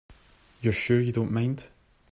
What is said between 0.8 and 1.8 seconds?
you don't mind?